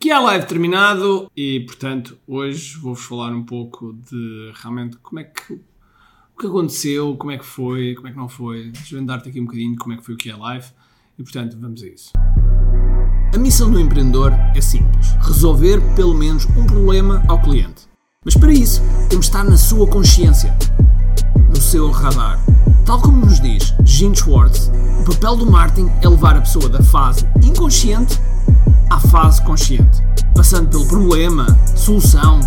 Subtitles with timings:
[0.00, 5.24] Que é live terminado e, portanto, hoje vou-vos falar um pouco de realmente como é
[5.24, 9.40] que o que aconteceu, como é que foi, como é que não foi, desvendar-te aqui
[9.40, 10.66] um bocadinho como é que foi o que é live
[11.18, 12.12] e, portanto, vamos a isso.
[13.34, 17.88] A missão do empreendedor é simples: resolver pelo menos um problema ao cliente.
[18.24, 18.80] Mas para isso,
[19.10, 20.56] temos de estar na sua consciência,
[21.48, 22.38] no seu radar.
[22.86, 24.70] Tal como nos diz Gene Schwartz,
[25.00, 28.16] o papel do marketing é levar a pessoa da fase inconsciente
[28.90, 30.02] à fase consciente,
[30.34, 31.46] passando pelo problema,
[31.76, 32.40] solução,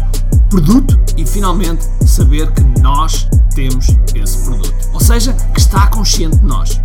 [0.50, 4.74] produto e finalmente saber que nós temos esse produto.
[4.94, 6.82] Ou seja, que está consciente de nós.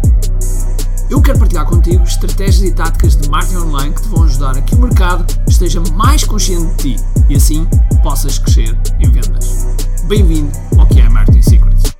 [1.09, 4.62] Eu quero partilhar contigo estratégias e táticas de marketing online que te vão ajudar a
[4.62, 7.66] que o mercado esteja mais consciente de ti e assim
[8.02, 9.66] possas crescer em vendas.
[10.09, 11.97] Bem-vindo ao que é Marketing Secrets.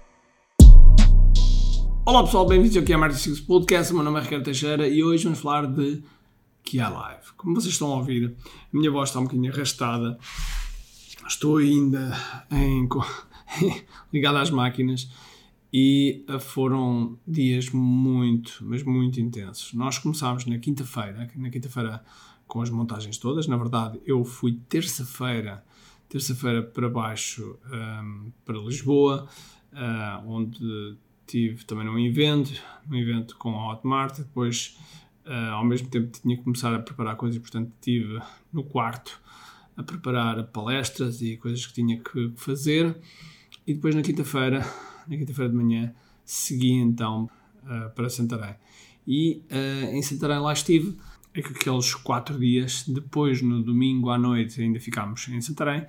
[2.05, 3.93] Olá pessoal, bem-vindos ao que é Marketing Secrets Podcast.
[3.93, 6.03] O meu nome é Ricardo Teixeira e hoje vamos falar de
[6.67, 7.33] que é live.
[7.37, 10.19] Como vocês estão a ouvir, a minha voz está um bocadinho arrastada.
[11.27, 12.13] Estou ainda
[12.51, 12.89] em,
[14.13, 15.09] ligado às máquinas
[15.73, 19.73] e eh, foram dias muito, mas muito intensos.
[19.75, 22.05] Nós começámos na quinta-feira, na quinta-feira
[22.49, 23.47] com as montagens todas.
[23.47, 25.65] Na verdade, eu fui terça-feira,
[26.09, 29.29] terça-feira para baixo um, ehm, para Lisboa,
[29.73, 32.53] uh, onde tive também um evento,
[32.91, 34.19] um evento com a Hotmart.
[34.19, 34.79] Depois,
[35.27, 38.21] uh, ao mesmo tempo, tinha que começar a preparar coisas, portanto, estive
[38.53, 39.21] no quarto
[39.77, 42.97] a preparar palestras e coisas que tinha que fazer.
[43.67, 44.61] E depois, na quinta-feira,
[45.07, 47.29] na quinta-feira de manhã, segui então
[47.65, 48.55] uh, para Santarém.
[49.07, 50.97] E uh, em Santarém lá estive
[51.35, 52.85] é aqueles quatro dias.
[52.89, 55.87] Depois, no domingo à noite, ainda ficámos em Santarém.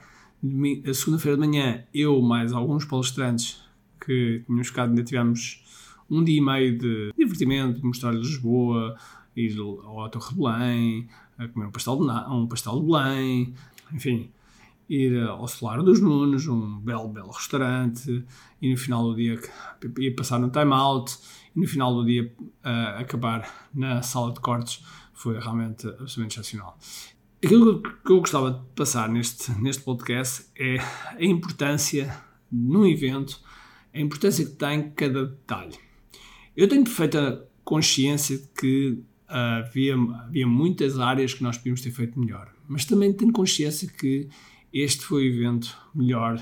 [0.86, 3.60] A segunda-feira de manhã, eu mais alguns palestrantes
[4.06, 5.64] que tínhamos ficado, ainda tivemos
[6.10, 8.98] um dia e meio de divertimento, de mostrar Lisboa,
[9.38, 11.08] ir ao Torre de Belém,
[11.38, 13.54] a comer um pastel de, um pastel de Belém,
[13.94, 14.32] enfim,
[14.90, 18.26] ir ao Solar dos Nunos, um belo, belo restaurante,
[18.62, 19.40] e no final do dia
[20.00, 21.18] ia passar no time-out,
[21.56, 26.78] e no final do dia uh, acabar na sala de cortes foi realmente absolutamente excepcional.
[27.44, 32.12] Aquilo que eu gostava de passar neste, neste podcast é a importância
[32.52, 33.40] num evento,
[33.94, 35.78] a importância que tem cada detalhe.
[36.56, 42.20] Eu tenho perfeita consciência de que havia, havia muitas áreas que nós podíamos ter feito
[42.20, 44.28] melhor, mas também tenho consciência que
[44.74, 46.36] este foi o evento melhor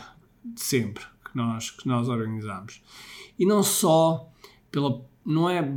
[0.43, 2.81] de sempre que nós, que nós organizámos.
[3.37, 4.31] E não só
[4.71, 5.67] pela não é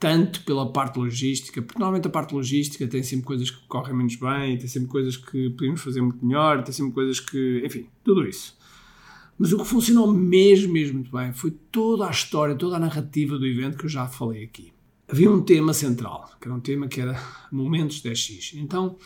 [0.00, 4.16] tanto pela parte logística, porque normalmente a parte logística tem sempre coisas que correm menos
[4.16, 7.62] bem, tem sempre coisas que podemos fazer muito melhor, tem sempre coisas que.
[7.64, 8.56] enfim, tudo isso.
[9.38, 13.38] Mas o que funcionou mesmo, mesmo muito bem foi toda a história, toda a narrativa
[13.38, 14.72] do evento que eu já falei aqui.
[15.08, 17.16] Havia um tema central, que era um tema que era
[17.50, 18.54] Momentos 10x.
[18.54, 18.96] Então,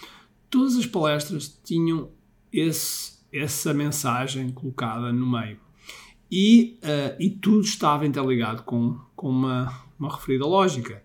[0.49, 2.11] todas as palestras tinham
[2.50, 5.59] esse, essa mensagem colocada no meio.
[6.31, 11.03] E, uh, e tudo estava interligado com, com uma, uma referida lógica.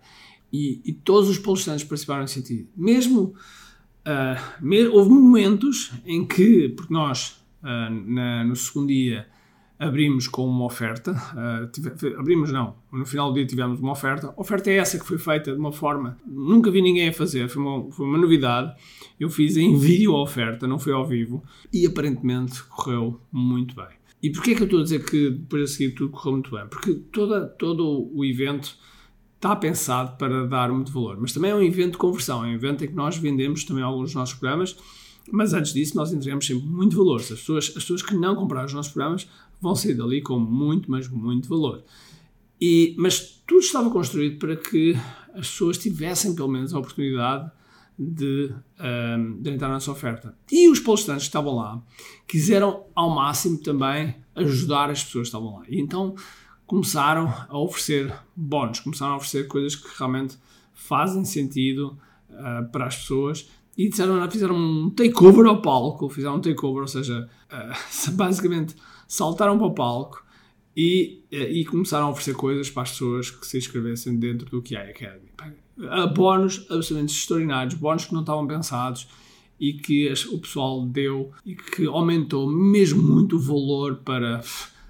[0.50, 2.68] E, e todos os palestrantes participaram nesse sentido.
[2.74, 3.34] Mesmo,
[4.06, 9.28] uh, me, houve momentos em que, porque nós, uh, na, no segundo dia,
[9.78, 14.32] abrimos com uma oferta, uh, tive, abrimos não, no final do dia tivemos uma oferta,
[14.34, 17.48] a oferta é essa que foi feita de uma forma, nunca vi ninguém a fazer,
[17.48, 18.74] foi uma, foi uma novidade,
[19.20, 23.88] eu fiz em vídeo a oferta, não foi ao vivo, e aparentemente correu muito bem.
[24.22, 26.50] E porquê é que eu estou a dizer que depois a seguir tudo correu muito
[26.50, 26.66] bem?
[26.68, 28.76] Porque toda, todo o evento
[29.34, 32.54] está pensado para dar muito valor, mas também é um evento de conversão, é um
[32.54, 34.76] evento em que nós vendemos também alguns dos nossos programas,
[35.30, 37.20] mas antes disso nós entregamos sempre muito valor.
[37.20, 39.28] As pessoas, as pessoas que não compraram os nossos programas
[39.60, 41.82] vão sair dali com muito, mas muito valor.
[42.60, 44.94] E, mas tudo estava construído para que
[45.34, 47.50] as pessoas tivessem pelo menos a oportunidade
[47.98, 48.52] de,
[49.18, 50.34] um, de entrar nessa oferta.
[50.50, 51.82] E os palestrantes que estavam lá
[52.26, 55.64] quiseram ao máximo também ajudar as pessoas que estavam lá.
[55.68, 56.14] E então
[56.66, 60.36] começaram a oferecer bónus, começaram a oferecer coisas que realmente
[60.74, 61.98] fazem sentido
[62.30, 66.88] uh, para as pessoas e disseram, fizeram um takeover ao palco, fizeram um takeover, ou
[66.88, 68.74] seja, uh, basicamente
[69.06, 70.24] saltaram para o palco
[70.74, 74.62] e, uh, e começaram a oferecer coisas para as pessoas que se inscrevessem dentro do
[74.62, 75.30] QI Academy.
[75.76, 79.06] Uh, bónus absolutamente extraordinários, bónus que não estavam pensados
[79.60, 84.42] e que o pessoal deu e que aumentou mesmo muito o valor para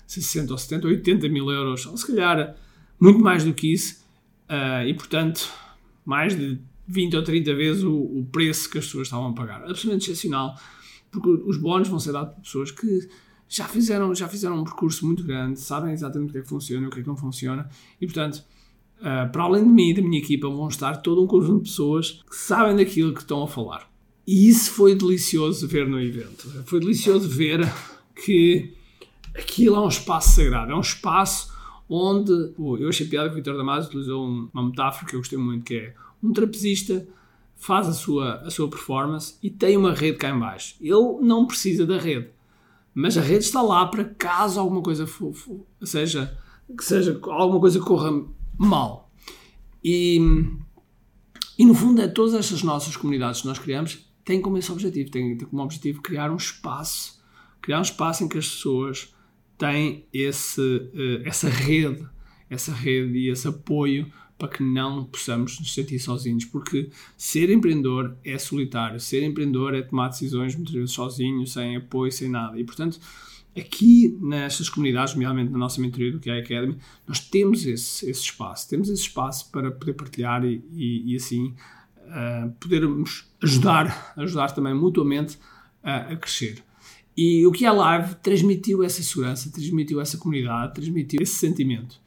[0.07, 2.57] 60 ou 70 ou 80 mil euros, ou se calhar
[3.01, 4.05] muito mais do que isso,
[4.49, 5.49] uh, e portanto,
[6.05, 9.63] mais de 20 ou 30 vezes o, o, preço que as pessoas estavam a pagar.
[9.63, 10.59] Absolutamente excepcional,
[11.11, 13.09] porque os bónus vão ser dados por pessoas que
[13.49, 16.85] já fizeram, já fizeram um percurso muito grande, sabem exatamente o que é que funciona
[16.85, 17.69] e o que é que não funciona,
[18.01, 18.43] e portanto,
[18.99, 21.71] uh, para além de mim e da minha equipa, vão estar todo um conjunto de
[21.71, 23.89] pessoas que sabem daquilo que estão a falar.
[24.27, 26.49] E isso foi delicioso ver no evento.
[26.67, 27.61] Foi delicioso ver
[28.25, 28.75] que
[29.37, 31.55] aquilo é um espaço sagrado, é um espaço
[31.89, 32.33] onde.
[32.59, 35.75] eu achei piada que o Vitor Damasio utilizou uma metáfora que eu gostei muito, que
[35.75, 37.07] é um trapezista
[37.57, 40.77] faz a sua, a sua performance e tem uma rede cá em baixo.
[40.81, 42.29] Ele não precisa da rede,
[42.95, 45.35] mas a rede está lá para caso alguma coisa for,
[45.83, 46.37] seja
[46.77, 48.25] que seja alguma coisa corra
[48.59, 49.11] mal.
[49.85, 50.19] E,
[51.59, 55.11] e no fundo é todas estas nossas comunidades que nós criamos têm como esse objetivo,
[55.11, 57.23] têm, como objetivo criar um espaço,
[57.63, 59.15] criar um espaço em que as pessoas
[59.57, 62.07] têm esse, uh, essa rede,
[62.49, 68.17] essa rede e esse apoio para que não possamos nos sentir sozinhos, porque ser empreendedor
[68.23, 72.59] é solitário, ser empreendedor é tomar decisões muitas vezes sozinho, sem apoio, sem nada.
[72.59, 73.01] E portanto,
[73.57, 76.77] aqui nestas comunidades, nomeadamente na nossa mentoria do QI Academy,
[77.07, 81.55] nós temos esse, esse espaço, temos esse espaço para poder partilhar e, e, e assim
[82.03, 85.39] uh, podermos ajudar, ajudar também mutuamente
[85.83, 86.63] a, crescer.
[87.17, 91.99] E o que live transmitiu essa segurança, transmitiu essa comunidade, transmitiu esse sentimento.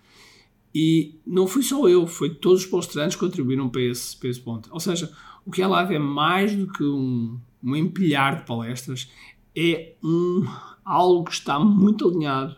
[0.74, 4.40] E não fui só eu, foi todos os palestrantes que contribuíram para esse, para esse
[4.40, 4.70] ponto.
[4.72, 5.12] Ou seja,
[5.46, 9.10] o que é live é mais do que um, um empilhar de palestras,
[9.56, 10.46] é um,
[10.86, 12.56] algo que está muito alinhado.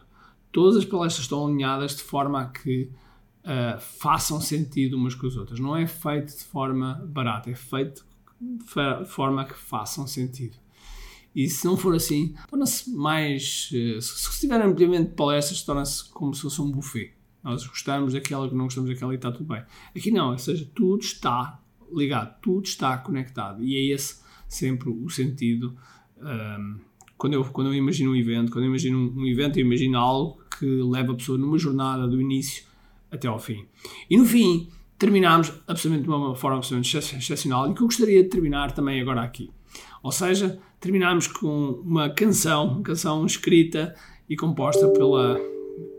[0.52, 2.90] Todas as palestras estão alinhadas de forma a que
[3.46, 5.60] uh, façam sentido umas com as outras.
[5.60, 8.06] Não é feito de forma barata, é feito
[8.42, 10.58] de forma a que façam sentido.
[11.34, 13.70] E se não for assim, torna-se mais.
[13.72, 18.66] Uh, se tiver ampliamente palestras, torna-se como se fosse um buffet nós gostamos daquela, não
[18.66, 19.64] gostamos daquela e está tudo bem.
[19.96, 21.60] Aqui não, ou seja, tudo está
[21.94, 23.64] ligado, tudo está conectado.
[23.64, 25.76] E é esse sempre o sentido.
[26.20, 26.80] Um,
[27.18, 29.98] quando, eu, quando eu imagino um evento, quando eu imagino um, um evento, eu imagino
[29.98, 32.64] algo que leva a pessoa numa jornada do início
[33.10, 33.66] até ao fim.
[34.10, 38.30] E no fim, terminamos absolutamente de uma forma absolutamente excepcional e que eu gostaria de
[38.30, 39.50] terminar também agora aqui.
[40.04, 43.96] Ou seja, terminamos com uma canção, uma canção escrita
[44.30, 45.40] e composta pela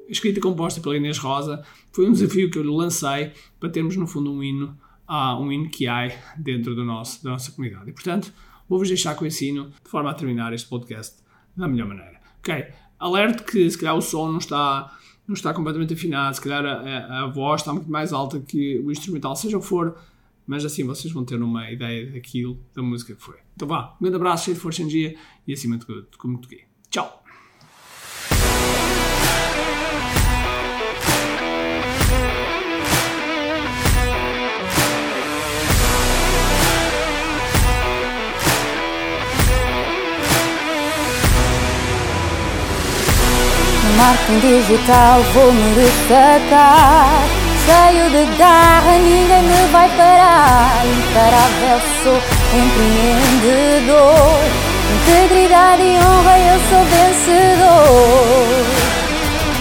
[0.08, 3.96] escrita e composta pela Inês Rosa, foi um desafio que eu lhe lancei para termos,
[3.96, 4.76] no fundo, um hino,
[5.08, 7.90] uh, um hino que há dentro do nosso, da nossa comunidade.
[7.90, 8.32] E, portanto,
[8.68, 11.16] vou-vos deixar com esse hino, de forma a terminar este podcast
[11.56, 12.20] da melhor maneira.
[12.38, 12.66] Ok,
[12.98, 14.96] alerto que se calhar o som não está,
[15.26, 18.78] não está completamente afinado, se calhar a, a, a voz está muito mais alta que
[18.78, 19.96] o instrumental, seja o que for,
[20.46, 23.36] mas assim vocês vão ter uma ideia daquilo, da música que foi.
[23.54, 26.38] Então vá, um grande abraço, cheio de força em dia e acima de tudo, como
[26.38, 26.64] toquei.
[26.90, 27.21] Tchau!
[44.02, 47.22] Marketing digital vou-me destacar.
[47.64, 50.82] Cheio de garra, ninguém me vai parar.
[50.84, 52.18] Imparável sou
[52.60, 54.40] empreendedor.
[54.94, 58.02] Integridade e honra, eu sou vencedor.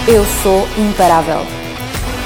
[0.08, 1.46] Eu sou imparável.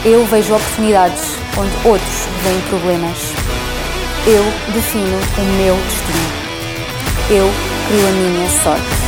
[0.04, 3.18] Eu vejo oportunidades onde outros veem problemas.
[4.26, 6.46] Eu defino o meu destino.
[7.28, 7.52] Eu
[7.88, 9.06] crio a minha sorte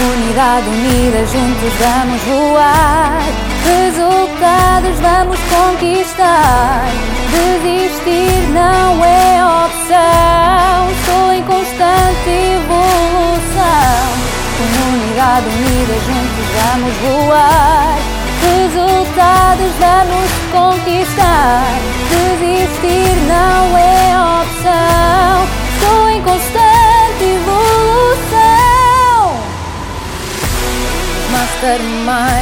[0.00, 3.20] Comunidade unida, juntos vamos voar.
[3.66, 6.86] Resultados vamos conquistar.
[7.30, 10.90] Desistir não é opção.
[10.90, 14.00] Estou em constante evolução.
[14.56, 17.98] Comunidade unida, juntos vamos voar.
[18.40, 21.62] Resultados vamos conquistar.
[22.08, 24.99] Desistir não é opção.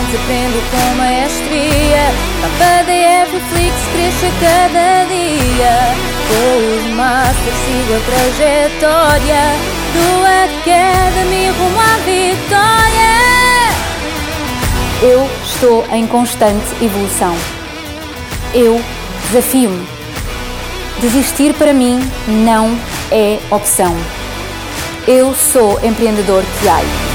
[0.08, 2.04] Masterminds, aprendo com maestria
[2.58, 5.74] PDF Flix cresce a cada dia.
[6.28, 9.42] Com os Masters sigo a trajetória.
[9.94, 10.08] Do
[10.44, 13.14] Academy rumo à vitória.
[15.02, 17.34] Eu estou em constante evolução.
[18.54, 18.80] Eu
[19.28, 19.86] desafio-me.
[21.00, 22.78] Desistir para mim não
[23.10, 23.96] é opção.
[25.06, 27.07] Eu sou empreendedor que há.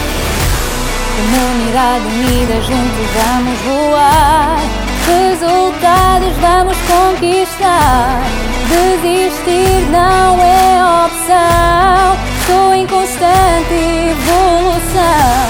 [1.15, 4.57] Comunidade unida, juntos vamos voar.
[5.05, 8.21] Resultados vamos conquistar.
[8.67, 12.17] Desistir não é opção.
[12.39, 13.73] Estou em constante
[14.09, 15.43] evolução.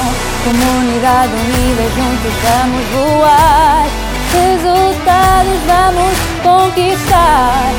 [0.44, 3.88] Comunidade unida, juntos vamos voar.
[4.34, 7.72] Resultados vamos conquistar.